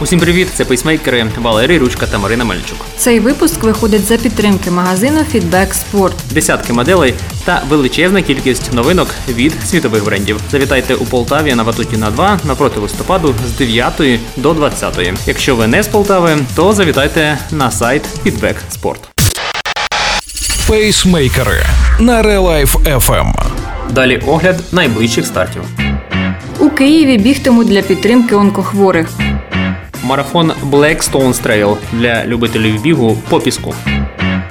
[0.00, 0.48] Усім привіт!
[0.54, 2.78] Це пейсмейкери Валерій Ручка та Марина Мельчук.
[2.96, 6.12] Цей випуск виходить за підтримки магазину Feedback Sport.
[6.30, 10.40] Десятки моделей та величезна кількість новинок від світових брендів.
[10.50, 15.12] Завітайте у Полтаві на Ватутіна 2 напроти листопаду з 9 до 20.
[15.26, 18.98] Якщо ви не з Полтави, то завітайте на сайт Feedback Sport.
[20.68, 21.66] Пейсмейкери
[22.00, 23.32] на Life FM.
[23.90, 25.62] Далі огляд найближчих стартів.
[26.58, 29.08] У Києві бігтимуть для підтримки онкохворих.
[30.06, 33.74] Марафон Black Stones Trail для любителів бігу по піску.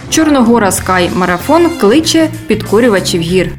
[0.09, 3.51] Чорногора Скай марафон кличе підкорювачів гір.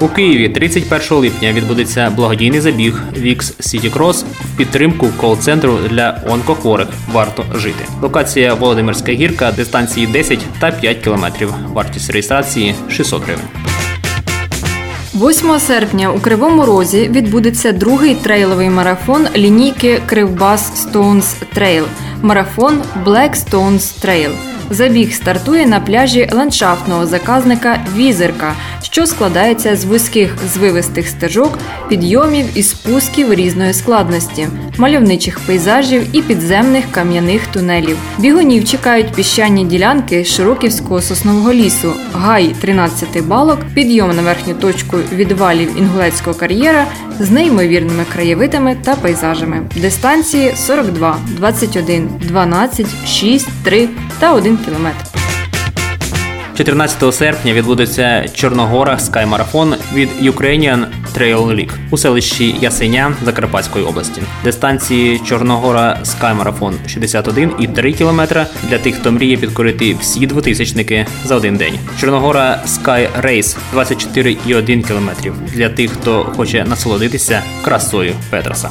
[0.00, 6.88] У Києві 31 липня відбудеться благодійний забіг Vix City Cross в підтримку кол-центру для онкохворих.
[7.12, 7.84] Варто жити.
[8.02, 11.54] Локація Володимирська гірка, дистанції 10 та 5 кілометрів.
[11.72, 13.67] Вартість реєстрації 600 гривень.
[15.20, 21.84] 8 серпня у Кривому Розі відбудеться другий трейловий марафон лінійки Кривбас Stones Trail.
[22.22, 24.47] Марафон Black Stones Trail.
[24.70, 32.62] Забіг стартує на пляжі ландшафтного заказника Візерка, що складається з вузьких звивистих стежок, підйомів і
[32.62, 37.96] спусків різної складності, мальовничих пейзажів і підземних кам'яних тунелів.
[38.18, 45.78] Бігунів чекають піщані ділянки Широківського соснового лісу, гай 13 балок, підйом на верхню точку відвалів
[45.78, 46.86] Інгулецького кар'єра
[47.20, 49.62] з неймовірними краєвидами та пейзажами.
[49.76, 55.04] Дистанції 42, 21, 12, 6, 3 та 1 кілометр.
[56.58, 60.84] 14 серпня відбудеться Чорногора Marathon від Ukrainian
[61.16, 64.22] Trail League у селищі Ясеня Закарпатської області.
[64.44, 68.20] Дистанції Чорногора Marathon 61,3 км
[68.68, 71.78] для тих, хто мріє підкорити всі двотисячники за один день.
[72.00, 75.10] Чорногора Sky Race 24,1 км
[75.54, 78.70] для тих, хто хоче насолодитися красою Петроса.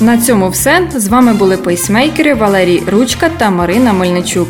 [0.00, 0.88] На цьому все.
[0.96, 4.48] З вами були пейсмейкери Валерій Ручка та Марина Мельничук.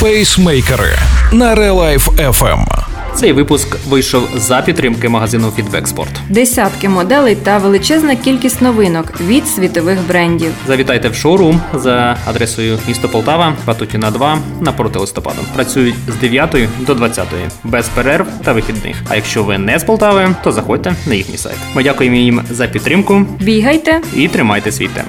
[0.00, 0.98] Пейсмейкери
[1.32, 2.81] на Релайф FM.
[3.14, 6.08] Цей випуск вийшов за підтримки магазину Feedback Sport.
[6.28, 10.52] Десятки моделей та величезна кількість новинок від світових брендів.
[10.66, 15.38] Завітайте в шоурум за адресою місто Полтава, Ватутіна 2 напроти листопаду.
[15.54, 16.56] Працюють з 9
[16.86, 17.26] до 20
[17.64, 18.96] без перерв та вихідних.
[19.08, 21.56] А якщо ви не з Полтави, то заходьте на їхній сайт.
[21.74, 24.00] Ми дякуємо їм за підтримку Бігайте!
[24.16, 25.08] і тримайте свій темп.